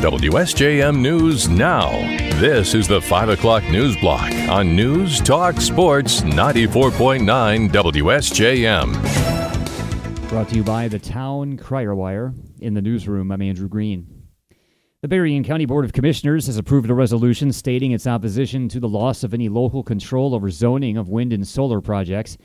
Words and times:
WSJM 0.00 0.98
News 0.98 1.46
Now. 1.50 1.90
This 2.40 2.74
is 2.74 2.88
the 2.88 3.02
5 3.02 3.28
o'clock 3.28 3.62
news 3.64 3.98
block 3.98 4.32
on 4.48 4.74
News 4.74 5.20
Talk 5.20 5.60
Sports 5.60 6.22
94.9 6.22 7.68
WSJM. 7.68 8.94
Brought 10.30 10.48
to 10.48 10.56
you 10.56 10.64
by 10.64 10.88
the 10.88 10.98
Town 10.98 11.58
Crier 11.58 11.94
Wire. 11.94 12.32
In 12.60 12.72
the 12.72 12.80
newsroom, 12.80 13.30
I'm 13.30 13.42
Andrew 13.42 13.68
Green. 13.68 14.22
The 15.02 15.08
Berrien 15.08 15.44
County 15.44 15.66
Board 15.66 15.84
of 15.84 15.92
Commissioners 15.92 16.46
has 16.46 16.56
approved 16.56 16.88
a 16.88 16.94
resolution 16.94 17.52
stating 17.52 17.92
its 17.92 18.06
opposition 18.06 18.70
to 18.70 18.80
the 18.80 18.88
loss 18.88 19.22
of 19.22 19.34
any 19.34 19.50
local 19.50 19.82
control 19.82 20.34
over 20.34 20.48
zoning 20.48 20.96
of 20.96 21.10
wind 21.10 21.34
and 21.34 21.46
solar 21.46 21.82
projects. 21.82 22.38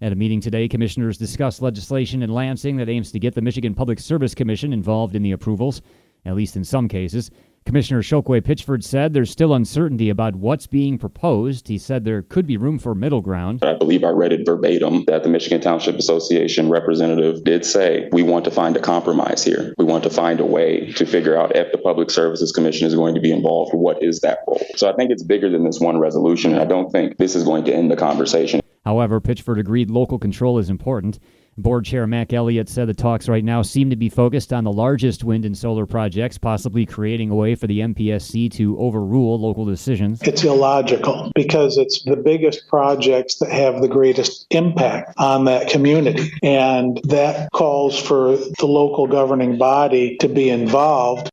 At 0.00 0.12
a 0.12 0.16
meeting 0.16 0.40
today, 0.40 0.68
commissioners 0.68 1.18
discussed 1.18 1.60
legislation 1.60 2.22
in 2.22 2.30
Lansing 2.30 2.76
that 2.76 2.88
aims 2.88 3.10
to 3.10 3.18
get 3.18 3.34
the 3.34 3.42
Michigan 3.42 3.74
Public 3.74 3.98
Service 3.98 4.32
Commission 4.32 4.72
involved 4.72 5.16
in 5.16 5.24
the 5.24 5.32
approvals 5.32 5.82
at 6.24 6.34
least 6.34 6.56
in 6.56 6.64
some 6.64 6.88
cases. 6.88 7.30
Commissioner 7.66 8.02
Chokwe 8.02 8.40
Pitchford 8.40 8.82
said 8.82 9.12
there's 9.12 9.30
still 9.30 9.52
uncertainty 9.52 10.08
about 10.08 10.34
what's 10.34 10.66
being 10.66 10.98
proposed. 10.98 11.68
He 11.68 11.76
said 11.76 12.04
there 12.04 12.22
could 12.22 12.46
be 12.46 12.56
room 12.56 12.78
for 12.78 12.94
middle 12.94 13.20
ground. 13.20 13.62
I 13.62 13.74
believe 13.74 14.02
I 14.02 14.08
read 14.08 14.32
it 14.32 14.46
verbatim 14.46 15.04
that 15.04 15.22
the 15.22 15.28
Michigan 15.28 15.60
Township 15.60 15.96
Association 15.96 16.70
representative 16.70 17.44
did 17.44 17.66
say 17.66 18.08
we 18.12 18.22
want 18.22 18.46
to 18.46 18.50
find 18.50 18.76
a 18.76 18.80
compromise 18.80 19.44
here. 19.44 19.74
We 19.76 19.84
want 19.84 20.04
to 20.04 20.10
find 20.10 20.40
a 20.40 20.46
way 20.46 20.90
to 20.92 21.04
figure 21.04 21.38
out 21.38 21.54
if 21.54 21.70
the 21.70 21.78
Public 21.78 22.10
Services 22.10 22.50
Commission 22.50 22.86
is 22.86 22.94
going 22.94 23.14
to 23.14 23.20
be 23.20 23.30
involved. 23.30 23.74
What 23.74 24.02
is 24.02 24.20
that 24.20 24.38
role? 24.48 24.64
So 24.76 24.90
I 24.90 24.96
think 24.96 25.10
it's 25.10 25.22
bigger 25.22 25.50
than 25.50 25.64
this 25.64 25.78
one 25.78 25.98
resolution, 25.98 26.52
and 26.52 26.60
I 26.60 26.64
don't 26.64 26.90
think 26.90 27.18
this 27.18 27.34
is 27.36 27.44
going 27.44 27.64
to 27.66 27.74
end 27.74 27.90
the 27.90 27.96
conversation. 27.96 28.62
However, 28.84 29.20
Pitchford 29.20 29.58
agreed 29.58 29.90
local 29.90 30.18
control 30.18 30.58
is 30.58 30.70
important. 30.70 31.18
Board 31.58 31.84
Chair 31.84 32.06
Mac 32.06 32.32
Elliott 32.32 32.68
said 32.68 32.88
the 32.88 32.94
talks 32.94 33.28
right 33.28 33.44
now 33.44 33.60
seem 33.60 33.90
to 33.90 33.96
be 33.96 34.08
focused 34.08 34.52
on 34.52 34.64
the 34.64 34.72
largest 34.72 35.24
wind 35.24 35.44
and 35.44 35.56
solar 35.56 35.84
projects, 35.84 36.38
possibly 36.38 36.86
creating 36.86 37.28
a 37.28 37.34
way 37.34 37.54
for 37.54 37.66
the 37.66 37.80
MPSC 37.80 38.50
to 38.52 38.78
overrule 38.78 39.38
local 39.38 39.66
decisions. 39.66 40.22
It's 40.22 40.44
illogical 40.44 41.30
because 41.34 41.76
it's 41.76 42.02
the 42.04 42.16
biggest 42.16 42.66
projects 42.68 43.36
that 43.40 43.50
have 43.50 43.82
the 43.82 43.88
greatest 43.88 44.46
impact 44.50 45.12
on 45.18 45.44
that 45.44 45.68
community. 45.68 46.30
And 46.42 47.00
that 47.04 47.50
calls 47.52 48.00
for 48.00 48.36
the 48.36 48.66
local 48.66 49.06
governing 49.06 49.58
body 49.58 50.16
to 50.18 50.28
be 50.28 50.48
involved. 50.48 51.28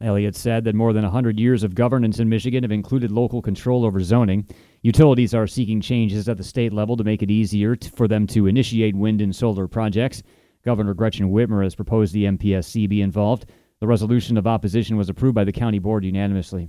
Elliott 0.00 0.36
said 0.36 0.64
that 0.64 0.74
more 0.74 0.92
than 0.92 1.02
100 1.02 1.38
years 1.38 1.62
of 1.62 1.74
governance 1.74 2.18
in 2.18 2.28
Michigan 2.28 2.62
have 2.62 2.72
included 2.72 3.10
local 3.10 3.42
control 3.42 3.84
over 3.84 4.00
zoning. 4.00 4.46
Utilities 4.82 5.34
are 5.34 5.46
seeking 5.46 5.80
changes 5.80 6.28
at 6.28 6.36
the 6.36 6.44
state 6.44 6.72
level 6.72 6.96
to 6.96 7.04
make 7.04 7.22
it 7.22 7.30
easier 7.30 7.74
to, 7.74 7.90
for 7.90 8.06
them 8.06 8.26
to 8.28 8.46
initiate 8.46 8.94
wind 8.94 9.20
and 9.20 9.34
solar 9.34 9.66
projects. 9.66 10.22
Governor 10.64 10.94
Gretchen 10.94 11.30
Whitmer 11.30 11.64
has 11.64 11.74
proposed 11.74 12.12
the 12.12 12.24
MPSC 12.24 12.88
be 12.88 13.02
involved. 13.02 13.46
The 13.80 13.86
resolution 13.86 14.36
of 14.36 14.46
opposition 14.46 14.96
was 14.96 15.08
approved 15.08 15.34
by 15.34 15.44
the 15.44 15.52
county 15.52 15.78
board 15.78 16.04
unanimously. 16.04 16.68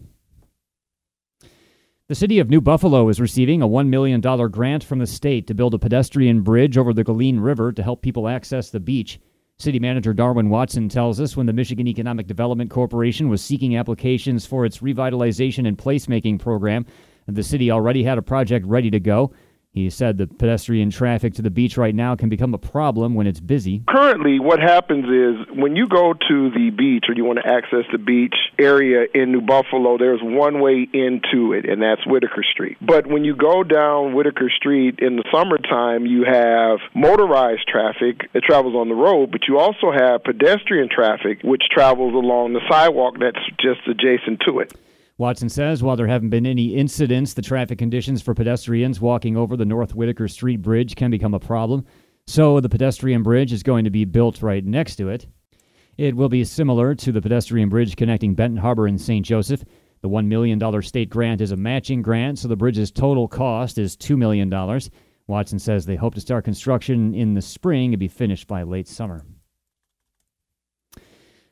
The 2.07 2.15
city 2.15 2.39
of 2.39 2.49
New 2.49 2.61
Buffalo 2.61 3.07
is 3.09 3.21
receiving 3.21 3.61
a 3.61 3.67
$1 3.67 3.87
million 3.87 4.19
grant 4.19 4.83
from 4.83 4.97
the 4.97 5.05
state 5.05 5.45
to 5.45 5.53
build 5.53 5.75
a 5.75 5.79
pedestrian 5.79 6.41
bridge 6.41 6.75
over 6.75 6.91
the 6.91 7.03
Galien 7.03 7.43
River 7.43 7.71
to 7.71 7.83
help 7.83 8.01
people 8.01 8.27
access 8.27 8.71
the 8.71 8.79
beach. 8.79 9.19
City 9.59 9.77
Manager 9.77 10.13
Darwin 10.13 10.49
Watson 10.49 10.89
tells 10.89 11.19
us 11.19 11.37
when 11.37 11.45
the 11.45 11.53
Michigan 11.53 11.85
Economic 11.85 12.25
Development 12.25 12.69
Corporation 12.71 13.29
was 13.29 13.43
seeking 13.43 13.77
applications 13.77 14.45
for 14.45 14.65
its 14.65 14.79
revitalization 14.79 15.67
and 15.67 15.77
placemaking 15.77 16.39
program, 16.39 16.85
the 17.35 17.43
city 17.43 17.71
already 17.71 18.03
had 18.03 18.17
a 18.17 18.21
project 18.21 18.65
ready 18.65 18.91
to 18.91 18.99
go. 18.99 19.31
He 19.71 19.91
said 19.91 20.17
the 20.17 20.25
pedestrian 20.25 20.89
traffic 20.89 21.35
to 21.35 21.43
the 21.43 21.51
beach 21.51 21.77
right 21.77 21.93
now 21.93 22.15
can 22.15 22.27
become 22.27 22.55
a 22.55 22.57
problem 22.57 23.13
when 23.13 23.27
it's 23.27 23.39
busy. 23.39 23.83
Currently, 23.87 24.39
what 24.39 24.59
happens 24.59 25.05
is 25.05 25.55
when 25.55 25.75
you 25.75 25.87
go 25.87 26.13
to 26.13 26.49
the 26.49 26.71
beach 26.75 27.05
or 27.07 27.13
you 27.13 27.23
want 27.23 27.37
to 27.37 27.47
access 27.47 27.85
the 27.91 27.99
beach 27.99 28.33
area 28.57 29.05
in 29.13 29.31
New 29.31 29.41
Buffalo, 29.41 29.99
there's 29.99 30.21
one 30.23 30.59
way 30.59 30.87
into 30.91 31.53
it, 31.53 31.69
and 31.69 31.83
that's 31.83 32.05
Whitaker 32.07 32.43
Street. 32.51 32.77
But 32.81 33.05
when 33.05 33.23
you 33.23 33.35
go 33.35 33.63
down 33.63 34.15
Whitaker 34.15 34.49
Street 34.49 34.99
in 34.99 35.17
the 35.17 35.23
summertime, 35.31 36.07
you 36.07 36.23
have 36.23 36.79
motorized 36.95 37.67
traffic 37.67 38.31
that 38.33 38.41
travels 38.41 38.73
on 38.73 38.89
the 38.89 38.95
road, 38.95 39.31
but 39.31 39.47
you 39.47 39.59
also 39.59 39.91
have 39.91 40.23
pedestrian 40.23 40.89
traffic 40.89 41.41
which 41.43 41.63
travels 41.71 42.15
along 42.15 42.53
the 42.53 42.61
sidewalk 42.67 43.17
that's 43.19 43.45
just 43.61 43.81
adjacent 43.87 44.41
to 44.47 44.59
it. 44.59 44.73
Watson 45.19 45.49
says 45.49 45.83
while 45.83 45.97
there 45.97 46.07
haven't 46.07 46.29
been 46.29 46.45
any 46.45 46.77
incidents, 46.77 47.33
the 47.33 47.41
traffic 47.41 47.77
conditions 47.77 48.21
for 48.21 48.33
pedestrians 48.33 49.01
walking 49.01 49.35
over 49.35 49.57
the 49.57 49.65
North 49.65 49.93
Whitaker 49.93 50.29
Street 50.29 50.61
Bridge 50.61 50.95
can 50.95 51.11
become 51.11 51.33
a 51.33 51.39
problem. 51.41 51.85
So 52.25 52.61
the 52.61 52.69
pedestrian 52.69 53.21
bridge 53.21 53.51
is 53.51 53.61
going 53.61 53.83
to 53.83 53.89
be 53.89 54.05
built 54.05 54.41
right 54.41 54.63
next 54.63 54.95
to 54.95 55.09
it. 55.09 55.27
It 55.97 56.15
will 56.15 56.29
be 56.29 56.45
similar 56.45 56.95
to 56.95 57.11
the 57.11 57.21
pedestrian 57.21 57.67
bridge 57.67 57.97
connecting 57.97 58.33
Benton 58.33 58.59
Harbor 58.59 58.87
and 58.87 58.99
St. 58.99 59.25
Joseph. 59.25 59.65
The 60.01 60.07
$1 60.07 60.25
million 60.25 60.81
state 60.81 61.09
grant 61.09 61.41
is 61.41 61.51
a 61.51 61.57
matching 61.57 62.01
grant, 62.01 62.39
so 62.39 62.47
the 62.47 62.55
bridge's 62.55 62.89
total 62.89 63.27
cost 63.27 63.77
is 63.77 63.97
$2 63.97 64.17
million. 64.17 64.49
Watson 65.27 65.59
says 65.59 65.85
they 65.85 65.97
hope 65.97 66.15
to 66.15 66.21
start 66.21 66.45
construction 66.45 67.13
in 67.13 67.33
the 67.33 67.41
spring 67.41 67.91
and 67.93 67.99
be 67.99 68.07
finished 68.07 68.47
by 68.47 68.63
late 68.63 68.87
summer. 68.87 69.25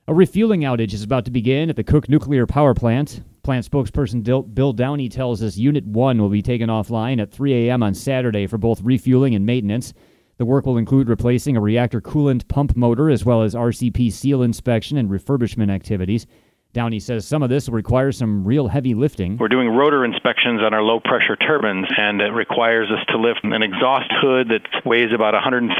A 0.08 0.14
refueling 0.14 0.62
outage 0.62 0.94
is 0.94 1.04
about 1.04 1.26
to 1.26 1.32
begin 1.32 1.70
at 1.70 1.76
the 1.76 1.84
Cook 1.84 2.08
Nuclear 2.08 2.48
Power 2.48 2.74
Plant. 2.74 3.24
Plant 3.48 3.72
spokesperson 3.72 4.54
Bill 4.54 4.74
Downey 4.74 5.08
tells 5.08 5.42
us 5.42 5.56
Unit 5.56 5.86
1 5.86 6.20
will 6.20 6.28
be 6.28 6.42
taken 6.42 6.68
offline 6.68 7.22
at 7.22 7.32
3 7.32 7.70
a.m. 7.70 7.82
on 7.82 7.94
Saturday 7.94 8.46
for 8.46 8.58
both 8.58 8.82
refueling 8.82 9.36
and 9.36 9.46
maintenance. 9.46 9.94
The 10.36 10.44
work 10.44 10.66
will 10.66 10.76
include 10.76 11.08
replacing 11.08 11.56
a 11.56 11.62
reactor 11.62 12.02
coolant 12.02 12.50
pump 12.50 12.76
motor 12.76 13.10
as 13.10 13.24
well 13.24 13.44
as 13.44 13.56
RCP 13.56 14.12
seal 14.12 14.44
inspection 14.44 14.98
and 14.98 15.10
refurbishment 15.10 15.72
activities. 15.72 16.28
Downey 16.78 17.00
says 17.00 17.26
some 17.26 17.42
of 17.42 17.50
this 17.50 17.68
will 17.68 17.74
require 17.74 18.12
some 18.12 18.46
real 18.46 18.68
heavy 18.68 18.94
lifting. 18.94 19.38
We're 19.38 19.48
doing 19.48 19.68
rotor 19.68 20.06
inspections 20.06 20.62
on 20.62 20.76
our 20.76 20.84
low 20.84 21.00
pressure 21.00 21.36
turbines, 21.36 21.88
and 21.98 22.22
it 22.22 22.30
requires 22.30 22.92
us 22.92 23.04
to 23.08 23.18
lift 23.18 23.44
an 23.44 23.64
exhaust 23.64 24.12
hood 24.22 24.50
that 24.50 24.86
weighs 24.86 25.12
about 25.12 25.34
130,000 25.34 25.74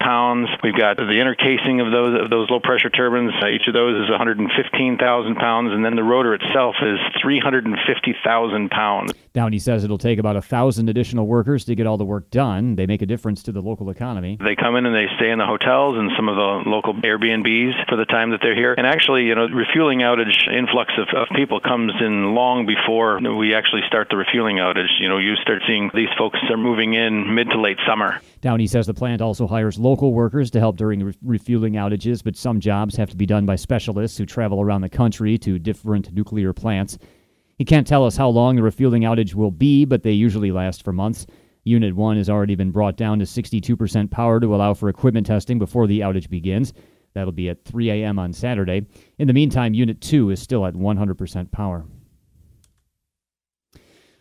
pounds. 0.00 0.48
We've 0.60 0.76
got 0.76 0.96
the 0.96 1.20
inner 1.20 1.36
casing 1.36 1.80
of 1.80 1.92
those 1.92 2.20
of 2.20 2.30
those 2.30 2.50
low 2.50 2.58
pressure 2.58 2.90
turbines. 2.90 3.30
Uh, 3.40 3.46
each 3.46 3.68
of 3.68 3.74
those 3.74 3.94
is 4.02 4.10
115,000 4.10 5.36
pounds, 5.36 5.70
and 5.72 5.84
then 5.84 5.94
the 5.94 6.02
rotor 6.02 6.34
itself 6.34 6.74
is 6.82 6.98
350,000 7.22 8.70
pounds. 8.72 9.12
Downey 9.34 9.58
says 9.58 9.82
it'll 9.82 9.98
take 9.98 10.20
about 10.20 10.36
a 10.36 10.42
thousand 10.42 10.88
additional 10.88 11.26
workers 11.26 11.64
to 11.64 11.74
get 11.74 11.88
all 11.88 11.98
the 11.98 12.04
work 12.04 12.30
done. 12.30 12.76
They 12.76 12.86
make 12.86 13.02
a 13.02 13.06
difference 13.06 13.42
to 13.42 13.52
the 13.52 13.60
local 13.60 13.90
economy. 13.90 14.38
They 14.40 14.54
come 14.54 14.76
in 14.76 14.86
and 14.86 14.94
they 14.94 15.08
stay 15.16 15.32
in 15.32 15.38
the 15.38 15.44
hotels 15.44 15.96
and 15.98 16.12
some 16.14 16.28
of 16.28 16.36
the 16.36 16.70
local 16.70 16.94
Airbnbs 16.94 17.88
for 17.88 17.96
the 17.96 18.04
time 18.04 18.30
that 18.30 18.38
they're 18.42 18.54
here. 18.54 18.74
And 18.74 18.86
actually, 18.86 19.24
you 19.24 19.34
know, 19.34 19.48
refueling 19.48 19.98
outage 19.98 20.46
influx 20.46 20.92
of, 20.96 21.08
of 21.18 21.26
people 21.34 21.58
comes 21.58 21.90
in 22.00 22.36
long 22.36 22.64
before 22.64 23.18
we 23.36 23.56
actually 23.56 23.82
start 23.88 24.06
the 24.08 24.16
refueling 24.16 24.58
outage. 24.58 25.00
You 25.00 25.08
know, 25.08 25.18
you 25.18 25.34
start 25.42 25.62
seeing 25.66 25.90
these 25.92 26.14
folks 26.16 26.38
are 26.48 26.56
moving 26.56 26.94
in 26.94 27.34
mid 27.34 27.50
to 27.50 27.60
late 27.60 27.78
summer. 27.84 28.20
Downey 28.40 28.68
says 28.68 28.86
the 28.86 28.94
plant 28.94 29.20
also 29.20 29.48
hires 29.48 29.80
local 29.80 30.12
workers 30.12 30.48
to 30.52 30.60
help 30.60 30.76
during 30.76 31.02
re- 31.02 31.14
refueling 31.24 31.72
outages, 31.72 32.22
but 32.22 32.36
some 32.36 32.60
jobs 32.60 32.94
have 32.94 33.10
to 33.10 33.16
be 33.16 33.26
done 33.26 33.46
by 33.46 33.56
specialists 33.56 34.16
who 34.16 34.26
travel 34.26 34.60
around 34.60 34.82
the 34.82 34.88
country 34.88 35.38
to 35.38 35.58
different 35.58 36.12
nuclear 36.12 36.52
plants. 36.52 36.98
He 37.56 37.64
can't 37.64 37.86
tell 37.86 38.04
us 38.04 38.16
how 38.16 38.28
long 38.28 38.56
the 38.56 38.62
refueling 38.62 39.02
outage 39.02 39.34
will 39.34 39.50
be, 39.50 39.84
but 39.84 40.02
they 40.02 40.12
usually 40.12 40.50
last 40.50 40.82
for 40.82 40.92
months. 40.92 41.26
Unit 41.64 41.94
1 41.94 42.16
has 42.16 42.28
already 42.28 42.54
been 42.54 42.70
brought 42.70 42.96
down 42.96 43.18
to 43.18 43.24
62% 43.24 44.10
power 44.10 44.40
to 44.40 44.54
allow 44.54 44.74
for 44.74 44.88
equipment 44.88 45.26
testing 45.26 45.58
before 45.58 45.86
the 45.86 46.00
outage 46.00 46.28
begins. 46.28 46.72
That'll 47.14 47.32
be 47.32 47.48
at 47.48 47.64
3 47.64 47.90
a.m. 47.90 48.18
on 48.18 48.32
Saturday. 48.32 48.86
In 49.18 49.28
the 49.28 49.32
meantime, 49.32 49.72
Unit 49.72 50.00
2 50.00 50.30
is 50.30 50.42
still 50.42 50.66
at 50.66 50.74
100% 50.74 51.52
power. 51.52 51.86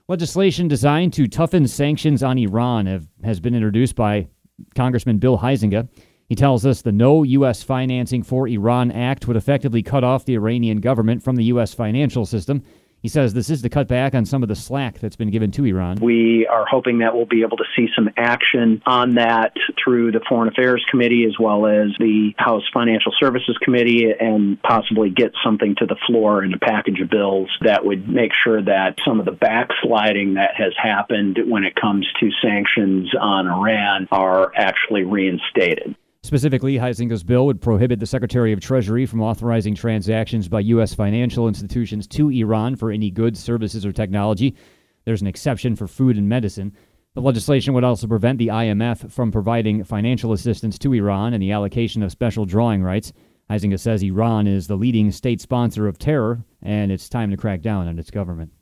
Legislation 0.08 0.68
designed 0.68 1.14
to 1.14 1.28
toughen 1.28 1.68
sanctions 1.68 2.22
on 2.22 2.38
Iran 2.38 2.86
have, 2.86 3.08
has 3.24 3.40
been 3.40 3.56
introduced 3.56 3.96
by 3.96 4.28
Congressman 4.76 5.18
Bill 5.18 5.40
Huizenga. 5.40 5.90
He 6.28 6.36
tells 6.36 6.66
us 6.66 6.82
the 6.82 6.92
No 6.92 7.24
U.S. 7.24 7.64
Financing 7.64 8.22
for 8.22 8.48
Iran 8.48 8.92
Act 8.92 9.28
would 9.28 9.38
effectively 9.38 9.82
cut 9.82 10.04
off 10.04 10.26
the 10.26 10.36
Iranian 10.36 10.80
government 10.82 11.24
from 11.24 11.36
the 11.36 11.46
U.S. 11.46 11.74
financial 11.74 12.26
system. 12.26 12.64
He 13.04 13.10
says 13.10 13.34
this 13.34 13.50
is 13.50 13.62
to 13.64 13.70
cut 13.70 13.90
back 13.90 14.16
on 14.16 14.26
some 14.26 14.44
of 14.44 14.50
the 14.50 14.56
slack 14.56 15.00
that's 15.00 15.18
been 15.18 15.30
given 15.30 15.52
to 15.52 15.66
Iran. 15.66 15.98
We 16.02 16.48
are 16.48 16.66
hoping 16.66 17.00
that 17.00 17.14
we'll 17.14 17.26
be 17.26 17.42
able 17.42 17.58
to 17.58 17.66
see 17.76 17.88
some 17.94 18.10
action 18.16 18.82
on 18.86 19.16
that 19.16 19.52
through 19.84 20.14
the 20.14 20.22
Foreign 20.30 20.48
Affairs 20.48 20.86
Committee 20.90 21.26
as 21.28 21.36
well 21.38 21.66
as 21.66 21.90
the 22.00 22.32
House 22.38 22.64
Financial 22.74 23.12
Services 23.20 23.58
Committee 23.62 24.06
and 24.18 24.58
possibly 24.64 25.10
get 25.10 25.34
something 25.44 25.76
to 25.80 25.86
the 25.86 25.98
floor 26.08 26.46
in 26.46 26.54
a 26.54 26.58
package 26.58 27.02
of 27.02 27.10
bills 27.10 27.50
that 27.60 27.84
would 27.86 28.08
make 28.08 28.32
sure 28.42 28.64
that 28.64 28.96
some 29.06 29.20
of 29.20 29.26
the 29.26 29.34
backsliding 29.34 30.36
that 30.36 30.56
has 30.56 30.72
happened 30.82 31.38
when 31.46 31.66
it 31.66 31.76
comes 31.76 32.08
to 32.22 32.30
sanctions 32.42 33.14
on 33.20 33.48
Iran 33.48 34.08
are 34.14 34.54
actually 34.56 35.04
reinstated. 35.04 35.98
Specifically, 36.26 36.76
Huizenga's 36.78 37.22
bill 37.22 37.46
would 37.46 37.60
prohibit 37.62 38.00
the 38.00 38.06
Secretary 38.06 38.54
of 38.54 38.62
Treasury 38.62 39.06
from 39.06 39.22
authorizing 39.22 39.76
transactions 39.76 40.48
by 40.48 40.62
U.S. 40.62 40.94
financial 40.94 41.50
institutions 41.50 42.08
to 42.08 42.30
Iran 42.30 42.78
for 42.78 42.92
any 42.92 43.12
goods, 43.12 43.42
services, 43.42 43.86
or 43.86 43.92
technology. 43.92 44.56
There's 45.04 45.20
an 45.20 45.28
exception 45.28 45.76
for 45.76 45.86
food 45.86 46.18
and 46.18 46.30
medicine. 46.30 46.72
The 47.14 47.22
legislation 47.22 47.74
would 47.74 47.84
also 47.84 48.08
prevent 48.08 48.40
the 48.40 48.48
IMF 48.48 49.12
from 49.12 49.34
providing 49.34 49.84
financial 49.84 50.32
assistance 50.32 50.80
to 50.80 50.94
Iran 50.94 51.34
and 51.34 51.44
the 51.44 51.52
allocation 51.52 52.02
of 52.02 52.12
special 52.12 52.46
drawing 52.46 52.82
rights. 52.82 53.12
Huizenga 53.50 53.78
says 53.78 54.02
Iran 54.02 54.48
is 54.48 54.68
the 54.68 54.78
leading 54.78 55.12
state 55.12 55.42
sponsor 55.42 55.90
of 55.90 56.00
terror, 56.00 56.46
and 56.62 56.90
it's 56.90 57.10
time 57.10 57.32
to 57.32 57.38
crack 57.38 57.62
down 57.62 57.90
on 57.90 58.00
its 58.00 58.10
government. 58.10 58.54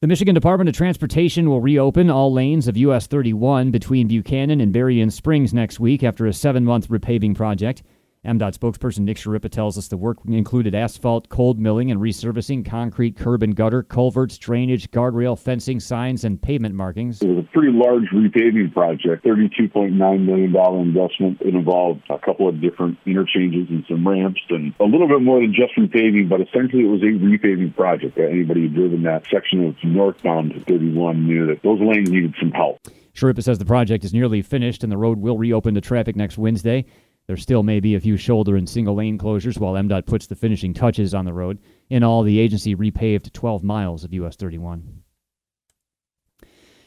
The 0.00 0.06
Michigan 0.06 0.32
Department 0.32 0.68
of 0.68 0.76
Transportation 0.76 1.50
will 1.50 1.60
reopen 1.60 2.08
all 2.08 2.32
lanes 2.32 2.68
of 2.68 2.76
US 2.76 3.08
31 3.08 3.72
between 3.72 4.06
Buchanan 4.06 4.60
and 4.60 4.72
Berrien 4.72 5.10
Springs 5.10 5.52
next 5.52 5.80
week 5.80 6.04
after 6.04 6.24
a 6.24 6.32
seven 6.32 6.64
month 6.64 6.88
repaving 6.88 7.34
project. 7.34 7.82
MDOT 8.24 8.58
spokesperson 8.58 9.00
Nick 9.00 9.16
Schirripa 9.16 9.48
tells 9.48 9.78
us 9.78 9.86
the 9.86 9.96
work 9.96 10.18
included 10.26 10.74
asphalt, 10.74 11.28
cold 11.28 11.60
milling, 11.60 11.90
and 11.92 12.00
resurfacing, 12.00 12.68
concrete, 12.68 13.16
curb 13.16 13.44
and 13.44 13.54
gutter, 13.54 13.84
culverts, 13.84 14.36
drainage, 14.36 14.90
guardrail, 14.90 15.38
fencing, 15.38 15.78
signs, 15.78 16.24
and 16.24 16.42
pavement 16.42 16.74
markings. 16.74 17.22
It 17.22 17.28
was 17.28 17.44
a 17.44 17.48
pretty 17.52 17.72
large 17.72 18.08
repaving 18.12 18.72
project, 18.72 19.24
$32.9 19.24 19.94
million 19.96 20.56
investment. 20.80 21.40
It 21.40 21.54
involved 21.54 22.02
a 22.10 22.18
couple 22.18 22.48
of 22.48 22.60
different 22.60 22.98
interchanges 23.06 23.68
and 23.70 23.84
some 23.88 24.06
ramps 24.06 24.40
and 24.50 24.74
a 24.80 24.84
little 24.84 25.06
bit 25.06 25.22
more 25.22 25.40
than 25.40 25.54
just 25.54 25.76
repaving, 25.76 26.28
but 26.28 26.40
essentially 26.40 26.84
it 26.84 26.88
was 26.88 27.02
a 27.02 27.06
repaving 27.06 27.74
project. 27.76 28.18
Anybody 28.18 28.62
who 28.62 28.68
driven 28.68 29.04
that 29.04 29.26
section 29.30 29.64
of 29.64 29.76
northbound 29.84 30.64
31 30.66 31.24
knew 31.24 31.46
that 31.46 31.62
those 31.62 31.80
lanes 31.80 32.10
needed 32.10 32.34
some 32.40 32.50
help. 32.50 32.80
Schirripa 33.14 33.42
says 33.42 33.58
the 33.58 33.64
project 33.64 34.04
is 34.04 34.12
nearly 34.12 34.42
finished 34.42 34.82
and 34.82 34.92
the 34.92 34.96
road 34.96 35.18
will 35.18 35.38
reopen 35.38 35.74
to 35.74 35.80
traffic 35.80 36.14
next 36.14 36.38
Wednesday. 36.38 36.84
There 37.28 37.36
still 37.36 37.62
may 37.62 37.78
be 37.78 37.94
a 37.94 38.00
few 38.00 38.16
shoulder 38.16 38.56
and 38.56 38.66
single 38.66 38.94
lane 38.94 39.18
closures 39.18 39.58
while 39.58 39.74
MDOT 39.74 40.06
puts 40.06 40.26
the 40.26 40.34
finishing 40.34 40.72
touches 40.72 41.12
on 41.12 41.26
the 41.26 41.34
road. 41.34 41.58
In 41.90 42.02
all, 42.02 42.22
the 42.22 42.38
agency 42.38 42.74
repaved 42.74 43.32
12 43.34 43.62
miles 43.62 44.02
of 44.02 44.14
US 44.14 44.34
31. 44.34 45.02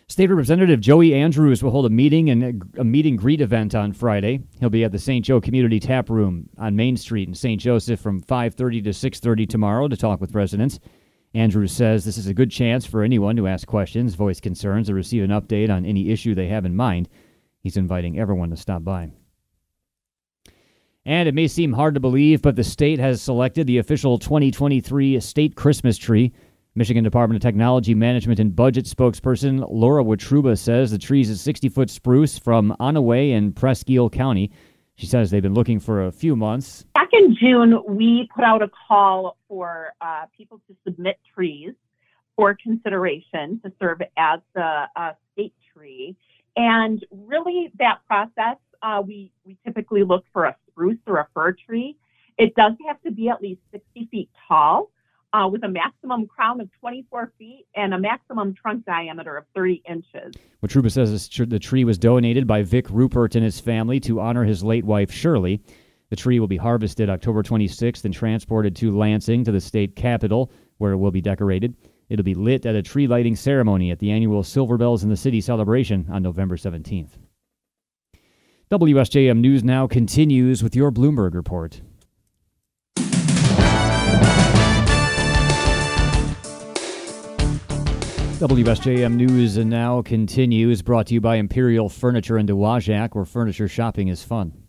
State 0.07 0.29
Representative 0.29 0.81
Joey 0.81 1.13
Andrews 1.13 1.61
will 1.61 1.69
hold 1.69 1.85
a 1.85 1.91
meeting 1.91 2.31
and 2.31 2.65
a 2.75 2.83
meet 2.83 3.05
and 3.05 3.19
greet 3.19 3.39
event 3.39 3.75
on 3.75 3.93
Friday. 3.93 4.41
He'll 4.59 4.71
be 4.71 4.83
at 4.83 4.91
the 4.91 4.97
St. 4.97 5.23
Joe 5.23 5.39
Community 5.39 5.79
Tap 5.79 6.09
Room 6.09 6.49
on 6.57 6.75
Main 6.75 6.97
Street 6.97 7.27
in 7.27 7.35
St. 7.35 7.61
Joseph 7.61 7.99
from 7.99 8.19
5:30 8.19 8.81
to 8.83 8.93
6:30 8.93 9.45
tomorrow 9.47 9.87
to 9.87 9.95
talk 9.95 10.19
with 10.19 10.33
residents. 10.33 10.79
Andrews 11.35 11.71
says 11.71 12.03
this 12.03 12.17
is 12.17 12.27
a 12.27 12.33
good 12.33 12.49
chance 12.49 12.83
for 12.83 13.03
anyone 13.03 13.35
to 13.35 13.47
ask 13.47 13.67
questions, 13.67 14.15
voice 14.15 14.41
concerns, 14.41 14.89
or 14.89 14.95
receive 14.95 15.23
an 15.23 15.29
update 15.29 15.69
on 15.69 15.85
any 15.85 16.09
issue 16.09 16.33
they 16.33 16.47
have 16.47 16.65
in 16.65 16.75
mind. 16.75 17.07
He's 17.61 17.77
inviting 17.77 18.17
everyone 18.17 18.49
to 18.49 18.57
stop 18.57 18.83
by. 18.83 19.11
And 21.05 21.27
it 21.27 21.33
may 21.33 21.47
seem 21.47 21.73
hard 21.73 21.95
to 21.95 21.99
believe, 21.99 22.43
but 22.43 22.55
the 22.55 22.63
state 22.63 22.99
has 22.99 23.21
selected 23.23 23.65
the 23.65 23.79
official 23.79 24.19
2023 24.19 25.19
state 25.19 25.55
Christmas 25.55 25.97
tree. 25.97 26.31
Michigan 26.75 27.03
Department 27.03 27.37
of 27.37 27.41
Technology 27.41 27.95
Management 27.95 28.39
and 28.39 28.55
Budget 28.55 28.85
spokesperson 28.85 29.67
Laura 29.69 30.03
Wotruba 30.03 30.57
says 30.57 30.91
the 30.91 30.99
tree 30.99 31.21
is 31.21 31.29
a 31.29 31.37
60 31.37 31.69
foot 31.69 31.89
spruce 31.89 32.37
from 32.37 32.75
Onaway 32.79 33.31
in 33.31 33.51
Presque 33.51 33.89
Isle 33.89 34.11
County. 34.11 34.51
She 34.95 35.07
says 35.07 35.31
they've 35.31 35.41
been 35.41 35.55
looking 35.55 35.79
for 35.79 36.05
a 36.05 36.11
few 36.11 36.35
months. 36.35 36.85
Back 36.93 37.09
in 37.13 37.35
June, 37.35 37.81
we 37.87 38.29
put 38.33 38.43
out 38.43 38.61
a 38.61 38.69
call 38.87 39.37
for 39.47 39.93
uh, 40.01 40.25
people 40.37 40.61
to 40.69 40.75
submit 40.85 41.17
trees 41.33 41.73
for 42.35 42.55
consideration 42.61 43.59
to 43.65 43.73
serve 43.81 44.01
as 44.17 44.39
the 44.53 44.83
uh, 44.95 45.13
state 45.33 45.53
tree. 45.73 46.15
And 46.55 47.03
really, 47.09 47.71
that 47.79 48.01
process, 48.07 48.57
uh, 48.81 49.01
we, 49.05 49.31
we 49.45 49.57
typically 49.65 50.03
look 50.03 50.25
for 50.31 50.45
a 50.45 50.55
spruce 50.71 50.97
or 51.07 51.17
a 51.17 51.27
fir 51.33 51.53
tree. 51.53 51.97
It 52.37 52.55
does 52.55 52.73
have 52.87 53.01
to 53.03 53.11
be 53.11 53.29
at 53.29 53.41
least 53.41 53.61
60 53.71 54.07
feet 54.09 54.29
tall 54.47 54.89
uh, 55.33 55.47
with 55.51 55.63
a 55.63 55.67
maximum 55.67 56.27
crown 56.27 56.59
of 56.59 56.69
24 56.79 57.31
feet 57.37 57.65
and 57.75 57.93
a 57.93 57.99
maximum 57.99 58.53
trunk 58.53 58.85
diameter 58.85 59.37
of 59.37 59.45
30 59.55 59.81
inches. 59.87 60.33
Wotruba 60.63 60.91
says 60.91 61.11
is 61.11 61.29
the 61.29 61.59
tree 61.59 61.83
was 61.83 61.97
donated 61.97 62.47
by 62.47 62.63
Vic 62.63 62.89
Rupert 62.89 63.35
and 63.35 63.43
his 63.43 63.59
family 63.59 63.99
to 64.01 64.19
honor 64.19 64.43
his 64.43 64.63
late 64.63 64.85
wife, 64.85 65.11
Shirley. 65.11 65.61
The 66.09 66.15
tree 66.17 66.39
will 66.39 66.47
be 66.47 66.57
harvested 66.57 67.09
October 67.09 67.41
26th 67.41 68.03
and 68.03 68.13
transported 68.13 68.75
to 68.77 68.91
Lansing 68.91 69.45
to 69.45 69.51
the 69.51 69.61
state 69.61 69.95
capitol, 69.95 70.51
where 70.77 70.91
it 70.91 70.97
will 70.97 71.11
be 71.11 71.21
decorated. 71.21 71.73
It'll 72.09 72.25
be 72.25 72.35
lit 72.35 72.65
at 72.65 72.75
a 72.75 72.81
tree 72.81 73.07
lighting 73.07 73.37
ceremony 73.37 73.91
at 73.91 73.99
the 73.99 74.11
annual 74.11 74.43
Silver 74.43 74.77
Bells 74.77 75.03
in 75.03 75.09
the 75.09 75.15
City 75.15 75.39
celebration 75.39 76.05
on 76.11 76.21
November 76.21 76.57
17th. 76.57 77.11
WSJM 78.71 79.39
News 79.39 79.65
Now 79.65 79.85
continues 79.85 80.63
with 80.63 80.77
your 80.77 80.93
Bloomberg 80.93 81.33
report. 81.33 81.81
WSJM 88.39 89.15
News 89.15 89.57
and 89.57 89.69
Now 89.69 90.01
continues, 90.01 90.81
brought 90.81 91.07
to 91.07 91.13
you 91.13 91.19
by 91.19 91.35
Imperial 91.35 91.89
Furniture 91.89 92.37
in 92.37 92.47
Dowagiac, 92.47 93.13
where 93.13 93.25
furniture 93.25 93.67
shopping 93.67 94.07
is 94.07 94.23
fun. 94.23 94.60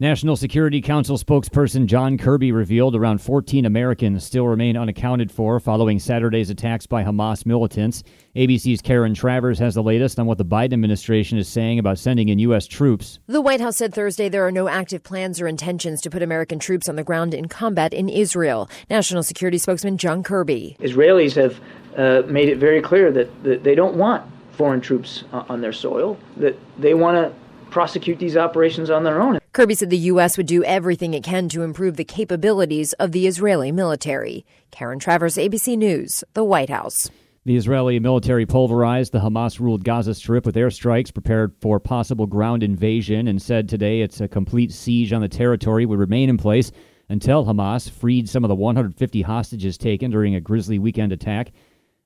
National 0.00 0.34
Security 0.34 0.80
Council 0.80 1.16
spokesperson 1.16 1.86
John 1.86 2.18
Kirby 2.18 2.50
revealed 2.50 2.96
around 2.96 3.18
14 3.18 3.64
Americans 3.64 4.24
still 4.24 4.48
remain 4.48 4.76
unaccounted 4.76 5.30
for 5.30 5.60
following 5.60 6.00
Saturday's 6.00 6.50
attacks 6.50 6.84
by 6.84 7.04
Hamas 7.04 7.46
militants. 7.46 8.02
ABC's 8.34 8.80
Karen 8.80 9.14
Travers 9.14 9.56
has 9.60 9.76
the 9.76 9.84
latest 9.84 10.18
on 10.18 10.26
what 10.26 10.36
the 10.36 10.44
Biden 10.44 10.72
administration 10.72 11.38
is 11.38 11.46
saying 11.46 11.78
about 11.78 12.00
sending 12.00 12.28
in 12.28 12.40
U.S. 12.40 12.66
troops. 12.66 13.20
The 13.28 13.40
White 13.40 13.60
House 13.60 13.76
said 13.76 13.94
Thursday 13.94 14.28
there 14.28 14.44
are 14.44 14.50
no 14.50 14.66
active 14.66 15.04
plans 15.04 15.40
or 15.40 15.46
intentions 15.46 16.00
to 16.00 16.10
put 16.10 16.24
American 16.24 16.58
troops 16.58 16.88
on 16.88 16.96
the 16.96 17.04
ground 17.04 17.32
in 17.32 17.46
combat 17.46 17.94
in 17.94 18.08
Israel. 18.08 18.68
National 18.90 19.22
Security 19.22 19.58
spokesman 19.58 19.96
John 19.96 20.24
Kirby. 20.24 20.76
Israelis 20.80 21.36
have 21.36 21.60
uh, 21.96 22.26
made 22.26 22.48
it 22.48 22.58
very 22.58 22.82
clear 22.82 23.12
that, 23.12 23.44
that 23.44 23.62
they 23.62 23.76
don't 23.76 23.94
want 23.94 24.28
foreign 24.50 24.80
troops 24.80 25.22
on 25.32 25.60
their 25.60 25.72
soil, 25.72 26.18
that 26.38 26.58
they 26.80 26.94
want 26.94 27.16
to 27.16 27.70
prosecute 27.70 28.18
these 28.18 28.36
operations 28.36 28.90
on 28.90 29.04
their 29.04 29.22
own. 29.22 29.38
Kirby 29.54 29.76
said 29.76 29.88
the 29.88 30.10
U.S. 30.10 30.36
would 30.36 30.48
do 30.48 30.64
everything 30.64 31.14
it 31.14 31.22
can 31.22 31.48
to 31.50 31.62
improve 31.62 31.96
the 31.96 32.04
capabilities 32.04 32.92
of 32.94 33.12
the 33.12 33.28
Israeli 33.28 33.70
military. 33.70 34.44
Karen 34.72 34.98
Travers, 34.98 35.36
ABC 35.36 35.78
News, 35.78 36.24
the 36.34 36.42
White 36.42 36.70
House. 36.70 37.08
The 37.44 37.54
Israeli 37.54 38.00
military 38.00 38.46
pulverized 38.46 39.12
the 39.12 39.20
Hamas 39.20 39.60
ruled 39.60 39.84
Gaza 39.84 40.16
Strip 40.16 40.44
with 40.44 40.56
airstrikes 40.56 41.14
prepared 41.14 41.52
for 41.60 41.78
possible 41.78 42.26
ground 42.26 42.64
invasion 42.64 43.28
and 43.28 43.40
said 43.40 43.68
today 43.68 44.00
it's 44.00 44.20
a 44.20 44.26
complete 44.26 44.72
siege 44.72 45.12
on 45.12 45.20
the 45.20 45.28
territory 45.28 45.86
would 45.86 46.00
remain 46.00 46.28
in 46.28 46.36
place 46.36 46.72
until 47.08 47.44
Hamas 47.44 47.88
freed 47.88 48.28
some 48.28 48.42
of 48.42 48.48
the 48.48 48.56
150 48.56 49.22
hostages 49.22 49.78
taken 49.78 50.10
during 50.10 50.34
a 50.34 50.40
grisly 50.40 50.80
weekend 50.80 51.12
attack. 51.12 51.52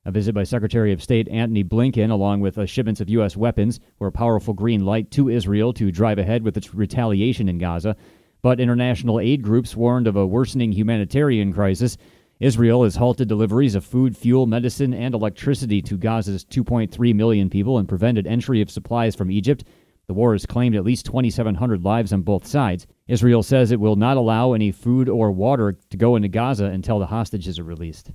A 0.09 0.11
visit 0.11 0.35
by 0.35 0.45
Secretary 0.45 0.91
of 0.95 1.03
State 1.03 1.29
Antony 1.29 1.62
Blinken, 1.62 2.11
along 2.11 2.41
with 2.41 2.67
shipments 2.67 3.03
of 3.03 3.11
U.S. 3.11 3.37
weapons, 3.37 3.79
were 3.99 4.07
a 4.07 4.11
powerful 4.11 4.55
green 4.55 4.87
light 4.87 5.11
to 5.11 5.29
Israel 5.29 5.75
to 5.75 5.93
drive 5.93 6.19
ahead 6.19 6.43
with 6.43 6.57
its 6.57 6.73
retaliation 6.75 7.47
in 7.47 7.59
Gaza. 7.59 7.95
But 8.41 8.59
international 8.59 9.21
aid 9.21 9.43
groups 9.43 9.77
warned 9.77 10.07
of 10.07 10.17
a 10.17 10.27
worsening 10.27 10.73
humanitarian 10.73 11.53
crisis. 11.53 11.99
Israel 12.41 12.85
has 12.85 12.97
halted 12.97 13.29
deliveries 13.29 13.75
of 13.75 13.85
food, 13.85 14.17
fuel, 14.17 14.47
medicine, 14.47 14.95
and 14.95 15.15
electricity 15.15 15.83
to 15.83 15.99
Gaza's 15.99 16.43
2.3 16.43 17.15
million 17.15 17.50
people 17.50 17.77
and 17.77 17.87
prevented 17.87 18.27
entry 18.27 18.62
of 18.62 18.71
supplies 18.71 19.15
from 19.15 19.31
Egypt. 19.31 19.65
The 20.07 20.15
war 20.15 20.33
has 20.33 20.47
claimed 20.47 20.75
at 20.75 20.85
least 20.85 21.05
2,700 21.05 21.85
lives 21.85 22.15
on 22.15 22.23
both 22.23 22.47
sides. 22.47 22.87
Israel 23.09 23.43
says 23.43 23.73
it 23.73 23.81
will 23.81 23.97
not 23.97 24.17
allow 24.17 24.55
any 24.55 24.73
food 24.73 25.11
or 25.11 25.31
water 25.33 25.77
to 25.91 25.97
go 25.99 26.17
into 26.17 26.29
Gaza 26.29 26.65
until 26.65 26.99
the 26.99 27.05
hostages 27.09 27.59
are 27.59 27.65
released. 27.65 28.11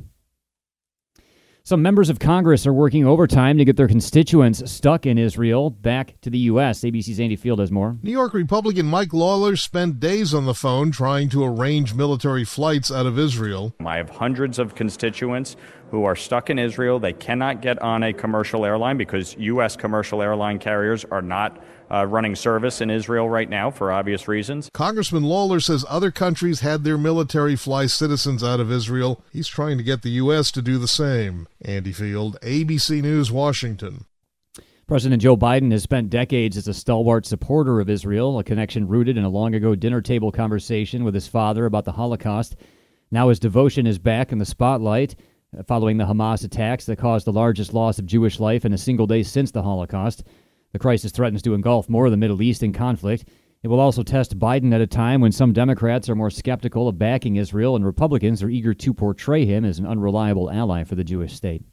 Some 1.65 1.81
members 1.81 2.09
of 2.09 2.19
Congress 2.19 2.67
are 2.67 2.73
working 2.73 3.07
overtime 3.07 3.57
to 3.57 3.63
get 3.63 3.77
their 3.77 3.87
constituents 3.87 4.69
stuck 4.69 5.05
in 5.05 5.17
Israel 5.17 5.69
back 5.69 6.19
to 6.19 6.29
the 6.29 6.39
U.S. 6.39 6.81
ABC's 6.81 7.21
Andy 7.21 7.37
Field 7.37 7.59
has 7.59 7.71
more. 7.71 7.97
New 8.03 8.11
York 8.11 8.33
Republican 8.33 8.85
Mike 8.85 9.13
Lawler 9.13 9.55
spent 9.55 9.97
days 9.97 10.33
on 10.33 10.45
the 10.45 10.53
phone 10.53 10.91
trying 10.91 11.29
to 11.29 11.41
arrange 11.41 11.93
military 11.93 12.43
flights 12.43 12.91
out 12.91 13.05
of 13.05 13.17
Israel. 13.17 13.73
I 13.79 13.95
have 13.95 14.09
hundreds 14.09 14.59
of 14.59 14.75
constituents 14.75 15.55
who 15.89 16.03
are 16.03 16.17
stuck 16.17 16.49
in 16.49 16.59
Israel. 16.59 16.99
They 16.99 17.13
cannot 17.13 17.61
get 17.61 17.81
on 17.81 18.03
a 18.03 18.11
commercial 18.11 18.65
airline 18.65 18.97
because 18.97 19.33
U.S. 19.39 19.77
commercial 19.77 20.21
airline 20.21 20.59
carriers 20.59 21.05
are 21.11 21.21
not 21.21 21.63
uh, 21.91 22.05
running 22.05 22.35
service 22.35 22.81
in 22.81 22.89
Israel 22.89 23.29
right 23.29 23.49
now 23.49 23.71
for 23.71 23.91
obvious 23.91 24.27
reasons. 24.27 24.69
Congressman 24.73 25.23
Lawler 25.23 25.59
says 25.59 25.85
other 25.89 26.11
countries 26.11 26.61
had 26.61 26.83
their 26.83 26.97
military 26.97 27.55
fly 27.55 27.85
citizens 27.85 28.43
out 28.43 28.59
of 28.59 28.71
Israel. 28.71 29.23
He's 29.31 29.47
trying 29.47 29.77
to 29.77 29.83
get 29.83 30.01
the 30.01 30.11
U.S. 30.11 30.51
to 30.51 30.61
do 30.61 30.77
the 30.77 30.87
same. 30.87 31.47
Andy 31.61 31.91
Field, 31.91 32.37
ABC 32.41 33.01
News, 33.01 33.31
Washington. 33.31 34.05
President 34.85 35.21
Joe 35.21 35.37
Biden 35.37 35.71
has 35.71 35.83
spent 35.83 36.09
decades 36.09 36.57
as 36.57 36.67
a 36.67 36.73
stalwart 36.73 37.25
supporter 37.25 37.79
of 37.79 37.89
Israel, 37.89 38.37
a 38.37 38.43
connection 38.43 38.87
rooted 38.87 39.17
in 39.17 39.23
a 39.23 39.29
long 39.29 39.55
ago 39.55 39.75
dinner 39.75 40.01
table 40.01 40.31
conversation 40.31 41.03
with 41.03 41.13
his 41.13 41.27
father 41.27 41.65
about 41.65 41.85
the 41.85 41.93
Holocaust. 41.93 42.57
Now 43.09 43.29
his 43.29 43.39
devotion 43.39 43.87
is 43.87 43.97
back 43.97 44.31
in 44.31 44.39
the 44.39 44.45
spotlight 44.45 45.15
following 45.67 45.97
the 45.97 46.05
Hamas 46.05 46.43
attacks 46.43 46.85
that 46.85 46.97
caused 46.97 47.25
the 47.25 47.31
largest 47.31 47.73
loss 47.73 47.99
of 47.99 48.05
Jewish 48.05 48.39
life 48.39 48.65
in 48.65 48.73
a 48.73 48.77
single 48.77 49.07
day 49.07 49.23
since 49.23 49.51
the 49.51 49.61
Holocaust. 49.61 50.23
The 50.73 50.79
crisis 50.79 51.11
threatens 51.11 51.41
to 51.43 51.53
engulf 51.53 51.87
more 51.87 52.05
of 52.05 52.11
the 52.11 52.17
Middle 52.17 52.41
East 52.41 52.63
in 52.63 52.73
conflict. 52.73 53.25
It 53.61 53.69
will 53.69 53.79
also 53.79 54.03
test 54.03 54.37
Biden 54.37 54.73
at 54.73 54.81
a 54.81 54.87
time 54.87 55.21
when 55.21 55.31
some 55.31 55.53
Democrats 55.53 56.09
are 56.09 56.15
more 56.15 56.29
skeptical 56.29 56.89
of 56.89 56.99
backing 56.99 57.37
Israel 57.37 57.75
and 57.75 57.85
Republicans 57.85 58.43
are 58.43 58.49
eager 58.49 58.73
to 58.73 58.93
portray 58.93 59.45
him 59.45 59.63
as 59.63 59.79
an 59.79 59.85
unreliable 59.85 60.51
ally 60.51 60.83
for 60.83 60.95
the 60.95 61.03
Jewish 61.03 61.33
state. 61.33 61.63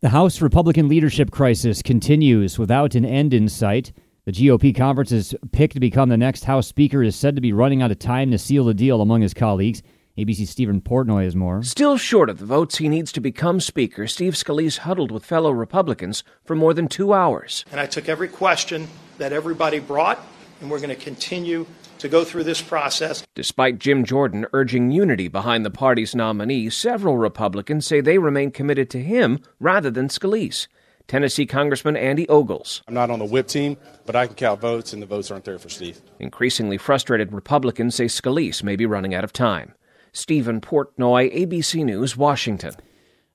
The 0.00 0.08
House 0.08 0.40
Republican 0.40 0.88
leadership 0.88 1.30
crisis 1.30 1.82
continues 1.82 2.58
without 2.58 2.94
an 2.94 3.04
end 3.04 3.34
in 3.34 3.48
sight. 3.48 3.92
The 4.24 4.32
GOP 4.32 4.74
conference's 4.74 5.34
pick 5.50 5.72
to 5.74 5.80
become 5.80 6.08
the 6.08 6.16
next 6.16 6.44
House 6.44 6.68
Speaker 6.68 7.02
is 7.02 7.16
said 7.16 7.34
to 7.34 7.42
be 7.42 7.52
running 7.52 7.82
out 7.82 7.90
of 7.90 7.98
time 7.98 8.30
to 8.30 8.38
seal 8.38 8.64
the 8.64 8.74
deal 8.74 9.00
among 9.00 9.20
his 9.20 9.34
colleagues. 9.34 9.82
ABC's 10.18 10.50
Stephen 10.50 10.82
Portnoy 10.82 11.24
has 11.24 11.34
more. 11.34 11.62
Still 11.62 11.96
short 11.96 12.28
of 12.28 12.38
the 12.38 12.44
votes 12.44 12.76
he 12.76 12.88
needs 12.90 13.12
to 13.12 13.20
become 13.20 13.60
Speaker, 13.60 14.06
Steve 14.06 14.34
Scalise 14.34 14.78
huddled 14.78 15.10
with 15.10 15.24
fellow 15.24 15.50
Republicans 15.50 16.22
for 16.44 16.54
more 16.54 16.74
than 16.74 16.86
two 16.86 17.14
hours. 17.14 17.64
And 17.70 17.80
I 17.80 17.86
took 17.86 18.10
every 18.10 18.28
question 18.28 18.88
that 19.16 19.32
everybody 19.32 19.78
brought, 19.78 20.20
and 20.60 20.70
we're 20.70 20.80
going 20.80 20.90
to 20.90 21.02
continue 21.02 21.66
to 21.96 22.10
go 22.10 22.24
through 22.24 22.44
this 22.44 22.60
process. 22.60 23.24
Despite 23.34 23.78
Jim 23.78 24.04
Jordan 24.04 24.44
urging 24.52 24.90
unity 24.90 25.28
behind 25.28 25.64
the 25.64 25.70
party's 25.70 26.14
nominee, 26.14 26.68
several 26.68 27.16
Republicans 27.16 27.86
say 27.86 28.02
they 28.02 28.18
remain 28.18 28.50
committed 28.50 28.90
to 28.90 29.02
him 29.02 29.38
rather 29.60 29.90
than 29.90 30.08
Scalise. 30.08 30.66
Tennessee 31.08 31.46
Congressman 31.46 31.96
Andy 31.96 32.28
Ogles. 32.28 32.82
I'm 32.86 32.92
not 32.92 33.10
on 33.10 33.18
the 33.18 33.24
whip 33.24 33.48
team, 33.48 33.78
but 34.04 34.14
I 34.14 34.26
can 34.26 34.36
count 34.36 34.60
votes, 34.60 34.92
and 34.92 35.00
the 35.00 35.06
votes 35.06 35.30
aren't 35.30 35.46
there 35.46 35.58
for 35.58 35.70
Steve. 35.70 36.02
Increasingly 36.18 36.76
frustrated 36.76 37.32
Republicans 37.32 37.94
say 37.94 38.04
Scalise 38.04 38.62
may 38.62 38.76
be 38.76 38.84
running 38.84 39.14
out 39.14 39.24
of 39.24 39.32
time. 39.32 39.72
Stephen 40.12 40.60
Portnoy, 40.60 41.34
ABC 41.34 41.84
News, 41.84 42.16
Washington. 42.16 42.74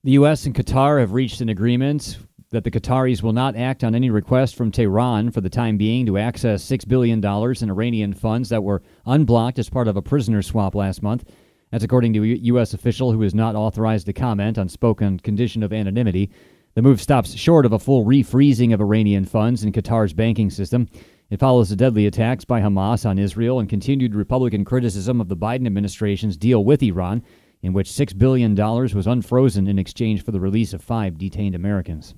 The 0.04 0.12
U.S. 0.12 0.46
and 0.46 0.54
Qatar 0.54 1.00
have 1.00 1.12
reached 1.12 1.42
an 1.42 1.50
agreement 1.50 2.20
that 2.52 2.64
the 2.64 2.72
Qataris 2.72 3.24
will 3.24 3.34
not 3.34 3.56
act 3.56 3.84
on 3.84 3.96
any 3.96 4.10
request 4.10 4.56
from 4.56 4.72
Tehran 4.72 5.32
for 5.32 5.42
the 5.42 5.50
time 5.50 5.78
being 5.78 6.06
to 6.06 6.18
access 6.18 6.64
$6 6.64 6.88
billion 6.88 7.18
in 7.18 7.70
Iranian 7.70 8.14
funds 8.14 8.50
that 8.50 8.64
were 8.64 8.84
unblocked 9.06 9.58
as 9.58 9.70
part 9.70 9.88
of 9.88 9.98
a 9.98 10.02
prisoner 10.02 10.42
swap 10.44 10.76
last 10.76 11.02
month. 11.02 11.26
That's 11.72 11.84
according 11.84 12.14
to 12.14 12.24
a 12.24 12.38
U.S. 12.38 12.74
official 12.74 13.12
who 13.12 13.24
is 13.24 13.36
not 13.36 13.56
authorized 13.56 14.06
to 14.06 14.14
comment 14.14 14.58
on 14.58 14.70
spoken 14.70 15.20
condition 15.20 15.64
of 15.64 15.74
anonymity. 15.74 16.30
The 16.76 16.84
move 16.84 17.02
stops 17.02 17.36
short 17.36 17.66
of 17.66 17.74
a 17.74 17.80
full 17.80 18.06
refreezing 18.06 18.72
of 18.72 18.82
Iranian 18.82 19.26
funds 19.26 19.64
in 19.64 19.72
Qatar's 19.72 20.14
banking 20.14 20.52
system. 20.52 20.88
It 21.30 21.42
follows 21.42 21.70
the 21.70 21.76
deadly 21.76 22.06
attacks 22.06 22.46
by 22.46 22.62
Hamas 22.62 23.06
on 23.06 23.20
Israel 23.20 23.60
and 23.60 23.68
continued 23.68 24.16
Republican 24.16 24.64
criticism 24.64 25.20
of 25.20 25.28
the 25.28 25.36
Biden 25.36 25.66
administration's 25.66 26.38
deal 26.38 26.64
with 26.64 26.82
Iran, 26.82 27.22
in 27.62 27.74
which 27.74 27.90
$6 27.90 28.18
billion 28.18 28.56
was 28.56 29.08
unfrozen 29.08 29.68
in 29.68 29.78
exchange 29.78 30.24
for 30.24 30.32
the 30.32 30.40
release 30.40 30.72
of 30.72 30.82
five 30.82 31.18
detained 31.18 31.54
Americans. 31.54 32.16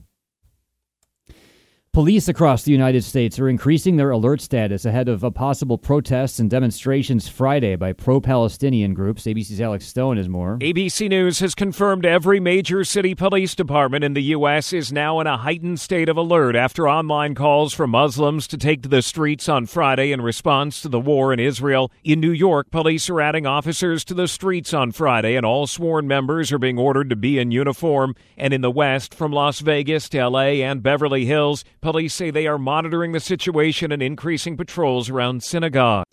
Police 1.92 2.28
across 2.28 2.62
the 2.62 2.72
United 2.72 3.04
States 3.04 3.40
are 3.40 3.50
increasing 3.50 3.96
their 3.96 4.12
alert 4.12 4.42
status 4.42 4.86
ahead 4.86 5.10
of 5.10 5.26
possible 5.34 5.80
protests 5.80 6.38
and 6.38 6.48
demonstrations 6.48 7.28
Friday 7.28 7.76
by 7.76 7.94
pro 7.94 8.22
Palestinian 8.22 8.94
groups. 8.94 9.24
ABC's 9.24 9.60
Alex 9.60 9.88
Stone 9.88 10.20
is 10.20 10.30
more. 10.30 10.60
ABC 10.60 11.10
News 11.10 11.40
has 11.40 11.56
confirmed 11.56 12.06
every 12.06 12.40
major 12.40 12.84
city 12.84 13.16
police 13.16 13.56
department 13.56 14.04
in 14.04 14.14
the 14.14 14.22
U.S. 14.22 14.72
is 14.72 14.94
now 14.94 15.20
in 15.20 15.26
a 15.26 15.38
heightened 15.38 15.80
state 15.80 16.10
of 16.10 16.16
alert 16.16 16.56
after 16.56 16.88
online 16.88 17.34
calls 17.34 17.74
for 17.74 17.88
Muslims 17.88 18.46
to 18.50 18.58
take 18.58 18.84
to 18.84 18.90
the 18.90 19.02
streets 19.02 19.50
on 19.50 19.66
Friday 19.66 20.12
in 20.12 20.22
response 20.22 20.84
to 20.84 20.90
the 20.90 21.00
war 21.00 21.34
in 21.34 21.40
Israel. 21.40 21.92
In 22.04 22.20
New 22.20 22.32
York, 22.32 22.70
police 22.70 23.10
are 23.10 23.20
adding 23.20 23.48
officers 23.48 24.06
to 24.06 24.14
the 24.14 24.28
streets 24.28 24.76
on 24.76 24.92
Friday, 24.92 25.36
and 25.36 25.44
all 25.44 25.66
sworn 25.66 26.08
members 26.08 26.52
are 26.52 26.60
being 26.60 26.78
ordered 26.78 27.10
to 27.10 27.16
be 27.16 27.40
in 27.40 27.50
uniform. 27.50 28.14
And 28.38 28.54
in 28.54 28.62
the 28.62 28.70
West, 28.70 29.16
from 29.16 29.32
Las 29.32 29.60
Vegas 29.62 30.08
to 30.10 30.20
L.A. 30.20 30.62
and 30.62 30.84
Beverly 30.84 31.26
Hills, 31.26 31.66
Police 31.82 32.14
say 32.14 32.30
they 32.30 32.46
are 32.46 32.58
monitoring 32.58 33.14
the 33.14 33.22
situation 33.22 33.92
and 33.92 34.02
increasing 34.02 34.58
patrols 34.58 35.10
around 35.10 35.44
synagogue. 35.44 36.04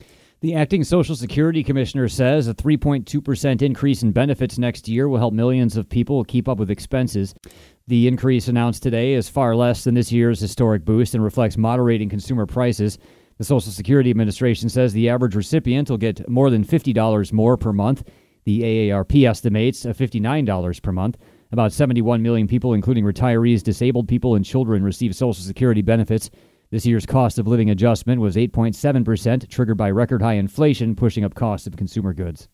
The 0.41 0.55
acting 0.55 0.85
Social 0.85 1.17
Security 1.17 1.65
Commissioner 1.65 2.09
says 2.09 2.47
a 2.47 2.55
3.2% 2.55 3.63
increase 3.63 4.03
in 4.03 4.13
benefits 4.13 4.59
next 4.59 4.87
year 4.87 5.09
will 5.09 5.19
help 5.19 5.35
millions 5.35 5.77
of 5.77 5.89
people 5.89 6.23
keep 6.23 6.49
up 6.49 6.59
with 6.59 6.71
expenses. 6.71 7.35
The 7.89 8.07
increase 8.07 8.47
announced 8.47 8.83
today 8.83 9.15
is 9.15 9.29
far 9.29 9.57
less 9.57 9.83
than 9.83 9.95
this 9.95 10.13
year's 10.13 10.39
historic 10.39 10.85
boost 10.85 11.15
and 11.15 11.25
reflects 11.25 11.57
moderating 11.57 12.09
consumer 12.09 12.47
prices. 12.47 12.99
The 13.39 13.45
Social 13.45 13.73
Security 13.73 14.11
Administration 14.11 14.69
says 14.69 14.93
the 14.93 15.09
average 15.09 15.35
recipient 15.35 15.91
will 15.91 15.99
get 15.99 16.29
more 16.29 16.51
than 16.51 16.65
$50 16.65 17.33
more 17.33 17.57
per 17.57 17.73
month. 17.73 18.09
The 18.45 18.63
AARP 18.63 19.29
estimates 19.29 19.85
$59 19.85 20.83
per 20.83 20.93
month. 20.93 21.17
About 21.57 21.73
71 21.73 22.21
million 22.21 22.47
people, 22.47 22.75
including 22.75 23.03
retirees, 23.03 23.63
disabled 23.63 24.09
people, 24.09 24.35
and 24.35 24.45
children, 24.45 24.85
receive 24.85 25.17
Social 25.17 25.43
Security 25.43 25.81
benefits. 25.81 26.29
This 26.71 26.85
year's 26.85 27.07
cost 27.07 27.39
of 27.39 27.47
living 27.47 27.71
adjustment 27.71 28.21
was 28.21 28.37
8.7%, 28.37 29.49
triggered 29.49 29.79
by 29.79 29.91
record 29.91 30.21
high 30.21 30.35
inflation, 30.35 30.95
pushing 30.95 31.25
up 31.25 31.35
costs 31.35 31.67
of 31.67 31.75
consumer 31.79 32.13
goods. 32.13 32.51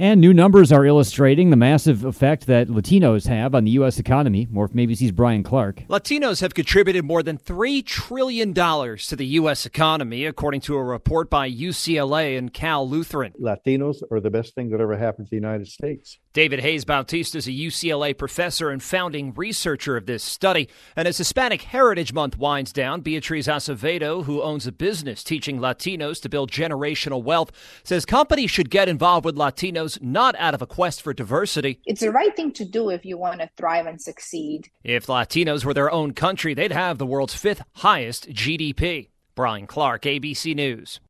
And 0.00 0.20
new 0.20 0.34
numbers 0.34 0.72
are 0.72 0.84
illustrating 0.84 1.50
the 1.50 1.56
massive 1.56 2.04
effect 2.04 2.46
that 2.46 2.68
Latinos 2.68 3.26
have 3.26 3.54
on 3.54 3.64
the 3.64 3.72
U.S. 3.72 3.98
economy. 3.98 4.46
More 4.48 4.66
from 4.66 4.78
ABC's 4.78 5.10
Brian 5.10 5.42
Clark. 5.44 5.84
Latinos 5.88 6.40
have 6.40 6.54
contributed 6.54 7.04
more 7.04 7.22
than 7.22 7.36
$3 7.36 7.84
trillion 7.84 8.54
to 8.54 9.16
the 9.16 9.26
U.S. 9.26 9.66
economy, 9.66 10.24
according 10.24 10.60
to 10.62 10.76
a 10.76 10.82
report 10.84 11.30
by 11.30 11.50
UCLA 11.50 12.38
and 12.38 12.52
Cal 12.52 12.88
Lutheran. 12.88 13.32
Latinos 13.40 14.02
are 14.10 14.20
the 14.20 14.30
best 14.30 14.54
thing 14.54 14.70
that 14.70 14.80
ever 14.80 14.96
happened 14.96 15.26
to 15.26 15.30
the 15.30 15.36
United 15.36 15.66
States. 15.66 16.18
David 16.34 16.60
Hayes 16.60 16.84
Bautista 16.84 17.38
is 17.38 17.48
a 17.48 17.52
UCLA 17.52 18.16
professor 18.16 18.68
and 18.68 18.82
founding 18.82 19.32
researcher 19.34 19.96
of 19.96 20.04
this 20.04 20.22
study. 20.22 20.68
And 20.94 21.08
as 21.08 21.16
Hispanic 21.16 21.62
Heritage 21.62 22.12
Month 22.12 22.36
winds 22.36 22.70
down, 22.70 23.00
Beatriz 23.00 23.46
Acevedo, 23.46 24.24
who 24.24 24.42
owns 24.42 24.66
a 24.66 24.72
business 24.72 25.24
teaching 25.24 25.58
Latinos 25.58 26.20
to 26.20 26.28
build 26.28 26.50
generational 26.50 27.22
wealth, 27.22 27.50
says 27.82 28.04
companies 28.04 28.50
should 28.50 28.68
get 28.68 28.90
involved 28.90 29.24
with 29.24 29.36
Latinos 29.36 30.02
not 30.02 30.36
out 30.38 30.54
of 30.54 30.60
a 30.60 30.66
quest 30.66 31.00
for 31.00 31.14
diversity. 31.14 31.80
It's 31.86 32.02
the 32.02 32.12
right 32.12 32.36
thing 32.36 32.52
to 32.52 32.64
do 32.64 32.90
if 32.90 33.06
you 33.06 33.16
want 33.16 33.40
to 33.40 33.48
thrive 33.56 33.86
and 33.86 34.00
succeed. 34.00 34.68
If 34.84 35.06
Latinos 35.06 35.64
were 35.64 35.74
their 35.74 35.90
own 35.90 36.12
country, 36.12 36.52
they'd 36.52 36.72
have 36.72 36.98
the 36.98 37.06
world's 37.06 37.34
fifth 37.34 37.62
highest 37.76 38.28
GDP. 38.28 39.08
Brian 39.34 39.66
Clark, 39.66 40.02
ABC 40.02 40.54
News. 40.54 41.00